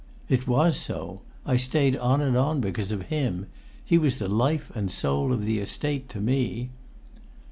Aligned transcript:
"It 0.29 0.47
was 0.47 0.77
so! 0.77 1.21
I 1.45 1.57
stayed 1.57 1.95
on 1.95 2.21
and 2.21 2.35
on 2.35 2.59
because 2.59 2.91
of 2.91 3.03
him. 3.13 3.45
He 3.85 3.99
was 3.99 4.15
the 4.15 4.27
life 4.27 4.71
and 4.73 4.89
soul 4.91 5.31
of 5.31 5.45
the 5.45 5.59
Estate 5.59 6.09
to 6.09 6.19
me." 6.19 6.71